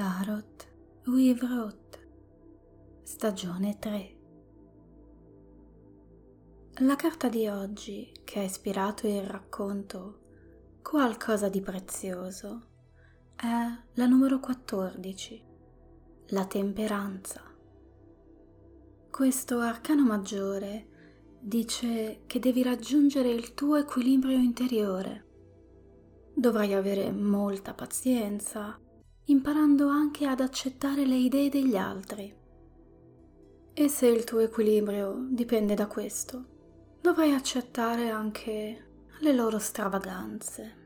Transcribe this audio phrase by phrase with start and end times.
[0.00, 0.66] Tarot
[1.08, 1.98] Weavrot
[3.02, 4.16] Stagione 3
[6.78, 10.20] La carta di oggi che ha ispirato il racconto
[10.80, 12.68] Qualcosa di prezioso
[13.36, 15.44] è la numero 14,
[16.28, 17.42] la temperanza.
[19.10, 20.86] Questo arcano maggiore
[21.38, 25.26] dice che devi raggiungere il tuo equilibrio interiore.
[26.32, 28.79] Dovrai avere molta pazienza
[29.30, 32.34] imparando anche ad accettare le idee degli altri.
[33.72, 36.44] E se il tuo equilibrio dipende da questo,
[37.00, 38.86] dovrai accettare anche
[39.20, 40.78] le loro stravaganze.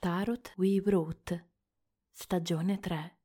[0.00, 1.50] Tarot We Wrote,
[2.12, 3.17] stagione 3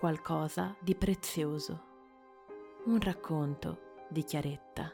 [0.00, 1.84] qualcosa di prezioso.
[2.86, 4.90] Un racconto di Chiaretta.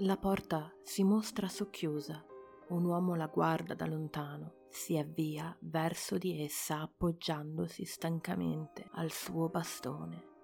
[0.00, 2.22] La porta si mostra socchiusa.
[2.68, 9.48] Un uomo la guarda da lontano, si avvia verso di essa appoggiandosi stancamente al suo
[9.48, 10.36] bastone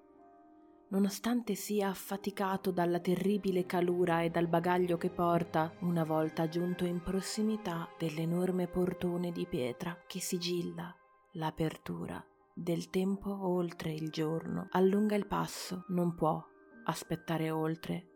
[0.94, 7.02] nonostante sia affaticato dalla terribile calura e dal bagaglio che porta, una volta giunto in
[7.02, 10.94] prossimità dell'enorme portone di pietra che sigilla
[11.32, 16.40] l'apertura del tempo oltre il giorno, allunga il passo, non può
[16.84, 18.08] aspettare oltre.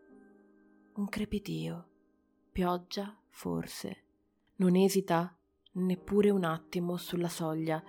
[0.95, 1.89] Un crepitio,
[2.53, 4.05] pioggia forse.
[4.57, 5.37] Non esita
[5.73, 7.83] neppure un attimo sulla soglia,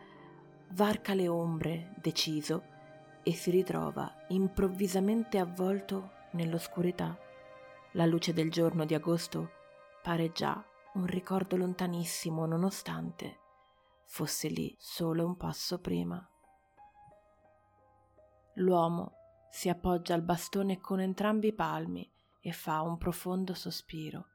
[0.71, 2.77] varca le ombre, deciso,
[3.23, 7.17] e si ritrova improvvisamente avvolto nell'oscurità.
[7.93, 9.51] La luce del giorno di agosto
[10.01, 10.63] pare già
[10.93, 13.47] un ricordo lontanissimo nonostante
[14.09, 16.27] fosse lì solo un passo prima.
[18.55, 19.13] L'uomo
[19.51, 24.25] si appoggia al bastone con entrambi i palmi e fa un profondo sospiro.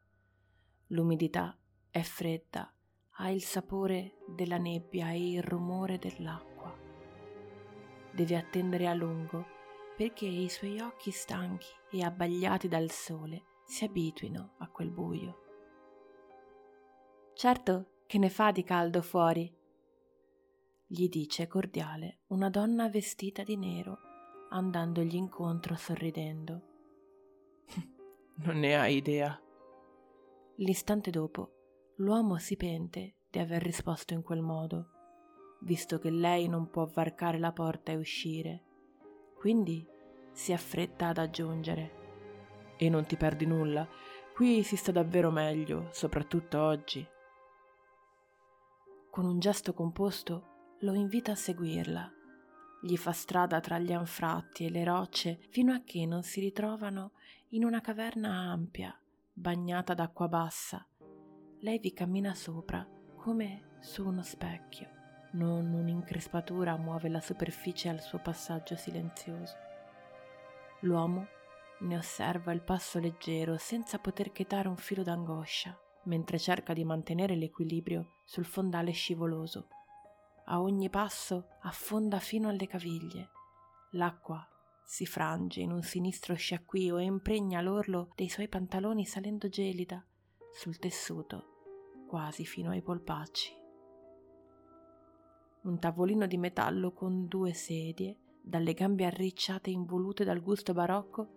[0.88, 1.56] L'umidità
[1.90, 2.72] è fredda,
[3.16, 6.53] ha il sapore della nebbia e il rumore dell'acqua
[8.14, 9.44] deve attendere a lungo
[9.96, 15.42] perché i suoi occhi stanchi e abbagliati dal sole si abituino a quel buio.
[17.34, 19.52] Certo che ne fa di caldo fuori,
[20.86, 23.98] gli dice cordiale una donna vestita di nero,
[24.50, 26.62] andandogli incontro sorridendo.
[28.44, 29.40] non ne hai idea.
[30.56, 34.93] L'istante dopo, l'uomo si pente di aver risposto in quel modo
[35.64, 38.62] visto che lei non può varcare la porta e uscire.
[39.34, 39.86] Quindi
[40.30, 42.02] si affretta ad aggiungere.
[42.76, 43.86] E non ti perdi nulla,
[44.34, 47.06] qui si sta davvero meglio, soprattutto oggi.
[49.10, 52.12] Con un gesto composto lo invita a seguirla.
[52.82, 57.12] Gli fa strada tra gli anfratti e le rocce fino a che non si ritrovano
[57.50, 58.98] in una caverna ampia,
[59.32, 60.86] bagnata d'acqua bassa.
[61.60, 62.86] Lei vi cammina sopra
[63.16, 64.93] come su uno specchio
[65.34, 69.54] non un'increspatura muove la superficie al suo passaggio silenzioso.
[70.80, 71.26] L'uomo
[71.80, 77.34] ne osserva il passo leggero senza poter chetare un filo d'angoscia, mentre cerca di mantenere
[77.34, 79.68] l'equilibrio sul fondale scivoloso.
[80.46, 83.30] A ogni passo affonda fino alle caviglie.
[83.92, 84.46] L'acqua
[84.84, 90.04] si frange in un sinistro sciacquio e impregna l'orlo dei suoi pantaloni salendo gelida
[90.52, 93.62] sul tessuto, quasi fino ai polpacci
[95.64, 101.28] un tavolino di metallo con due sedie, dalle gambe arricciate e involute dal gusto barocco,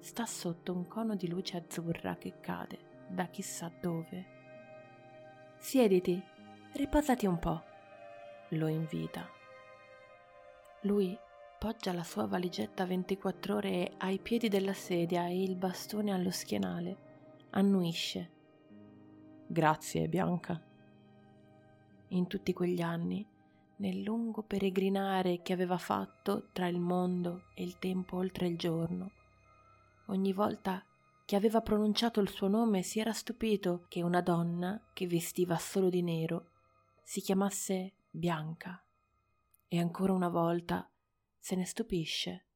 [0.00, 4.34] sta sotto un cono di luce azzurra che cade da chissà dove.
[5.58, 6.20] Siediti,
[6.72, 7.62] riposati un po',
[8.50, 9.28] lo invita.
[10.82, 11.16] Lui
[11.58, 17.04] poggia la sua valigetta 24 ore ai piedi della sedia e il bastone allo schienale.
[17.50, 18.30] Annuisce.
[19.46, 20.60] Grazie, Bianca.
[22.08, 23.26] In tutti quegli anni
[23.76, 29.10] nel lungo peregrinare che aveva fatto tra il mondo e il tempo oltre il giorno.
[30.06, 30.84] Ogni volta
[31.24, 35.88] che aveva pronunciato il suo nome si era stupito che una donna che vestiva solo
[35.90, 36.50] di nero
[37.02, 38.82] si chiamasse Bianca.
[39.68, 40.88] E ancora una volta
[41.38, 42.46] se ne stupisce.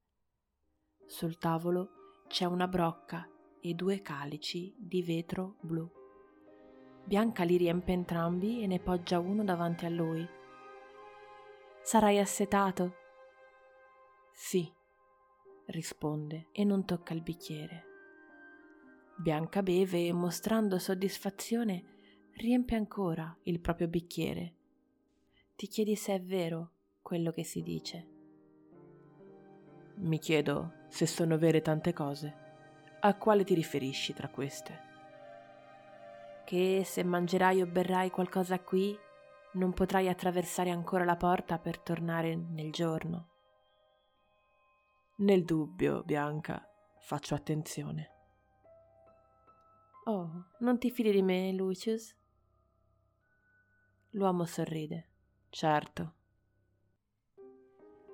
[1.06, 1.90] Sul tavolo
[2.28, 3.28] c'è una brocca
[3.61, 5.90] e due calici di vetro blu.
[7.05, 10.38] Bianca li riempie entrambi e ne poggia uno davanti a lui
[11.90, 12.94] Sarai assetato?
[14.32, 14.72] Sì,
[15.64, 17.84] risponde e non tocca il bicchiere.
[19.16, 24.54] Bianca beve e mostrando soddisfazione riempie ancora il proprio bicchiere.
[25.56, 26.70] Ti chiedi se è vero
[27.02, 28.06] quello che si dice.
[29.96, 32.34] Mi chiedo se sono vere tante cose.
[33.00, 34.78] A quale ti riferisci tra queste?
[36.44, 38.96] Che se mangerai o berrai qualcosa qui,
[39.52, 43.29] non potrai attraversare ancora la porta per tornare nel giorno.
[45.17, 46.67] Nel dubbio, Bianca,
[46.99, 48.11] faccio attenzione.
[50.05, 52.17] Oh, non ti fidi di me, Lucius?
[54.11, 55.08] L'uomo sorride.
[55.50, 56.14] Certo.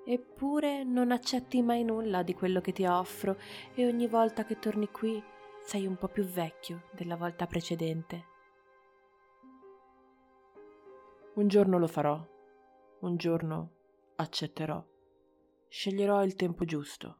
[0.05, 3.37] Eppure non accetti mai nulla di quello che ti offro
[3.73, 5.21] e ogni volta che torni qui
[5.63, 8.35] sei un po' più vecchio della volta precedente.
[11.37, 12.19] Un giorno lo farò,
[13.01, 13.73] un giorno
[14.15, 14.83] accetterò,
[15.67, 17.19] sceglierò il tempo giusto.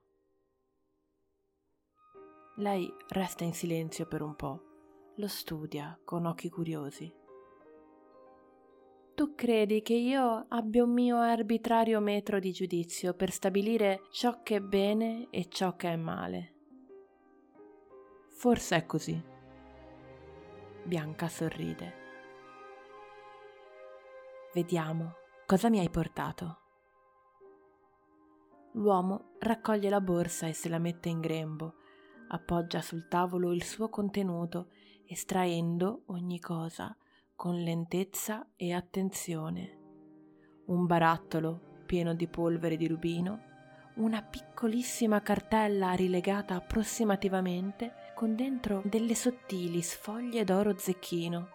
[2.56, 4.64] Lei resta in silenzio per un po',
[5.18, 7.14] lo studia con occhi curiosi.
[9.14, 14.56] Tu credi che io abbia un mio arbitrario metro di giudizio per stabilire ciò che
[14.56, 16.56] è bene e ciò che è male?
[18.30, 19.24] Forse è così.
[20.86, 22.07] Bianca sorride.
[24.58, 25.14] Vediamo
[25.46, 26.58] cosa mi hai portato.
[28.72, 31.76] L'uomo raccoglie la borsa e se la mette in grembo,
[32.30, 34.70] appoggia sul tavolo il suo contenuto,
[35.06, 36.98] estraendo ogni cosa
[37.36, 39.78] con lentezza e attenzione.
[40.66, 43.42] Un barattolo pieno di polvere di rubino,
[43.98, 51.48] una piccolissima cartella rilegata approssimativamente con dentro delle sottili sfoglie d'oro zecchino,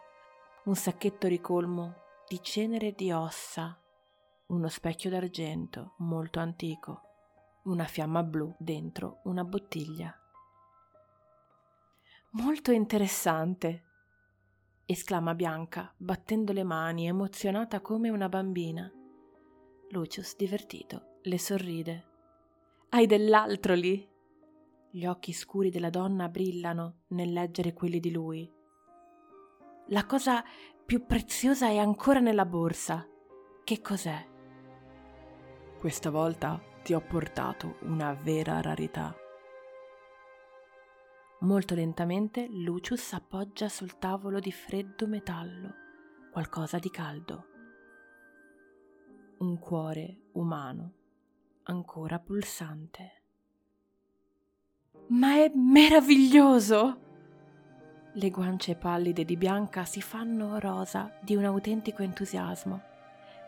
[0.66, 2.01] un sacchetto ricolmo
[2.32, 3.79] di cenere di ossa,
[4.46, 7.02] uno specchio d'argento molto antico,
[7.64, 10.19] una fiamma blu dentro una bottiglia.
[12.31, 13.82] Molto interessante,
[14.87, 18.90] esclama Bianca, battendo le mani, emozionata come una bambina.
[19.90, 22.06] Lucius, divertito, le sorride.
[22.88, 24.08] Hai dell'altro lì?
[24.90, 28.50] Gli occhi scuri della donna brillano nel leggere quelli di lui.
[29.87, 30.44] La cosa
[30.84, 33.06] più preziosa è ancora nella borsa.
[33.64, 34.26] Che cos'è?
[35.79, 39.14] Questa volta ti ho portato una vera rarità.
[41.40, 45.81] Molto lentamente Lucius appoggia sul tavolo di freddo metallo
[46.32, 47.46] qualcosa di caldo.
[49.38, 50.93] Un cuore umano,
[51.64, 53.23] ancora pulsante.
[55.08, 57.12] Ma è meraviglioso!
[58.14, 62.82] Le guance pallide di Bianca si fanno rosa di un autentico entusiasmo.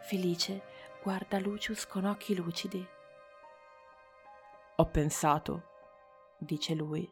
[0.00, 0.62] Felice
[1.02, 2.82] guarda Lucius con occhi lucidi.
[4.76, 5.64] Ho pensato,
[6.38, 7.06] dice lui,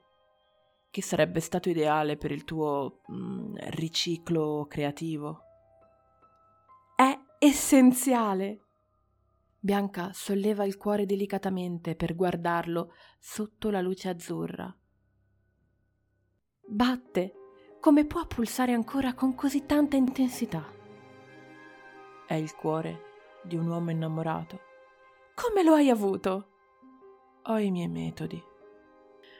[0.90, 5.42] che sarebbe stato ideale per il tuo mm, riciclo creativo.
[6.96, 8.60] È essenziale.
[9.58, 14.74] Bianca solleva il cuore delicatamente per guardarlo sotto la luce azzurra.
[16.66, 17.36] Batte.
[17.82, 20.64] Come può pulsare ancora con così tanta intensità?
[22.24, 23.00] È il cuore
[23.42, 24.60] di un uomo innamorato.
[25.34, 26.50] Come lo hai avuto?
[27.42, 28.40] Ho i miei metodi.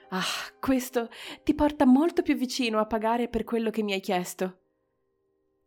[0.09, 0.25] Ah,
[0.59, 1.09] questo
[1.45, 4.59] ti porta molto più vicino a pagare per quello che mi hai chiesto.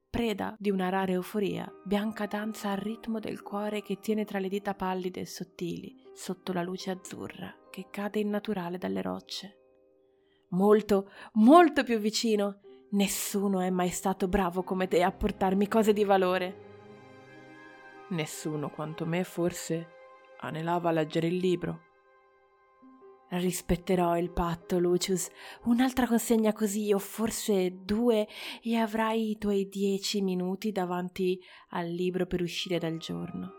[0.10, 4.50] Preda di una rara euforia, Bianca danza al ritmo del cuore che tiene tra le
[4.50, 9.60] dita pallide e sottili, sotto la luce azzurra che cade innaturale dalle rocce.
[10.50, 12.60] Molto, molto più vicino.
[12.96, 16.64] Nessuno è mai stato bravo come te a portarmi cose di valore.
[18.10, 19.88] Nessuno quanto me forse
[20.40, 21.86] anelava a leggere il libro
[23.30, 25.30] Rispetterò il patto, Lucius.
[25.64, 28.28] Un'altra consegna così, o forse due,
[28.62, 33.52] e avrai i tuoi dieci minuti davanti al libro per uscire dal giorno.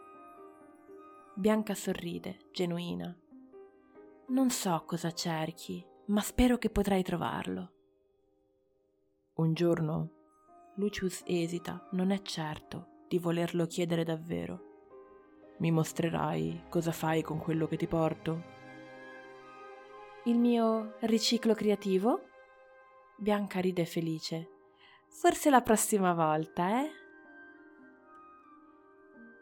[1.35, 3.15] Bianca sorride, genuina.
[4.29, 7.73] Non so cosa cerchi, ma spero che potrai trovarlo.
[9.37, 10.11] Un giorno
[10.77, 14.63] Lucius esita, non è certo di volerlo chiedere davvero.
[15.59, 18.55] Mi mostrerai cosa fai con quello che ti porto?
[20.25, 22.29] il mio riciclo creativo?
[23.17, 24.49] Bianca ride felice.
[25.07, 26.91] Forse la prossima volta, eh?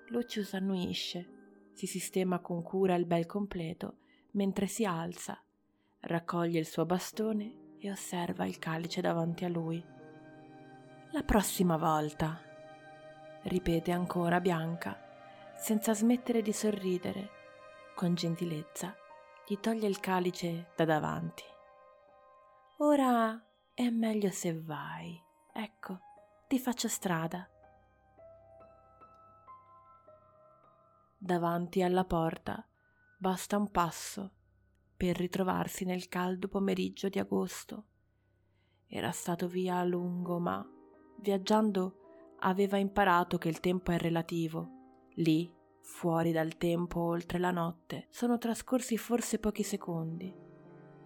[0.09, 3.99] Lucius annuisce, si sistema con cura il bel completo,
[4.33, 5.41] mentre si alza,
[6.01, 9.85] raccoglie il suo bastone e osserva il calice davanti a lui.
[11.11, 12.41] La prossima volta,
[13.43, 14.99] ripete ancora Bianca,
[15.55, 17.31] senza smettere di sorridere
[17.95, 18.97] con gentilezza,
[19.47, 21.45] gli toglie il calice da davanti.
[22.79, 23.39] Ora
[23.75, 25.23] è meglio se vai.
[25.53, 26.01] Ecco,
[26.49, 27.47] ti faccio strada.
[31.19, 32.67] Davanti alla porta
[33.19, 34.31] basta un passo
[34.97, 37.85] per ritrovarsi nel caldo pomeriggio di agosto.
[38.87, 40.67] Era stato via a lungo, ma
[41.21, 45.09] viaggiando aveva imparato che il tempo è relativo.
[45.15, 50.33] Lì, fuori dal tempo oltre la notte, sono trascorsi forse pochi secondi.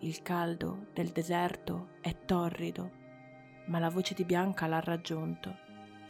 [0.00, 2.90] Il caldo del deserto è torrido,
[3.66, 5.54] ma la voce di Bianca l'ha raggiunto,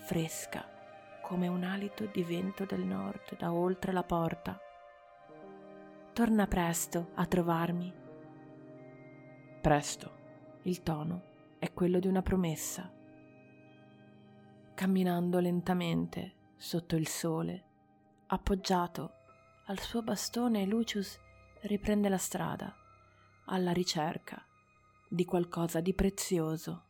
[0.00, 0.76] fresca
[1.28, 4.58] come un alito di vento del nord da oltre la porta.
[6.18, 7.94] Torna presto a trovarmi.
[9.60, 10.16] Presto.
[10.62, 11.22] Il tono
[11.60, 12.92] è quello di una promessa.
[14.74, 17.64] Camminando lentamente sotto il sole,
[18.26, 19.12] appoggiato
[19.66, 21.16] al suo bastone, Lucius
[21.60, 22.74] riprende la strada
[23.44, 24.44] alla ricerca
[25.08, 26.86] di qualcosa di prezioso